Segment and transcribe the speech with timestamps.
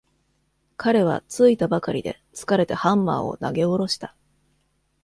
[0.77, 4.15] 彼は着いたばかりで、疲れてハンマーを投げ下ろした。